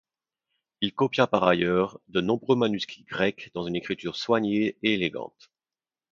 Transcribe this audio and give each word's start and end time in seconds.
Il 0.81 0.95
copia 0.95 1.27
par 1.27 1.43
ailleurs 1.43 1.99
de 2.07 2.21
nombreux 2.21 2.55
manuscrits 2.55 3.03
grecs 3.03 3.51
dans 3.53 3.67
une 3.67 3.75
écriture 3.75 4.15
soignée 4.15 4.75
et 4.81 4.95
élégante. 4.95 5.51